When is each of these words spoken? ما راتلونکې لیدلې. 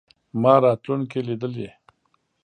ما 0.41 0.53
راتلونکې 0.63 1.19
لیدلې. 1.27 1.69